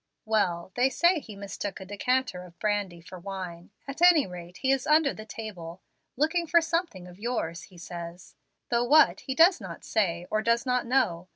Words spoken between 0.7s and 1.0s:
they